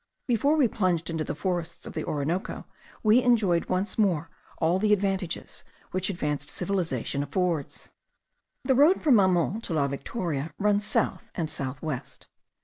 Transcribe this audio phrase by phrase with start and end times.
[0.25, 2.65] Before we plunged into the forests of the Orinoco,
[3.03, 7.89] we enjoyed once more all the advantages which advanced civilization affords.
[8.63, 12.25] The road from Mamon to La Victoria runs south and south west.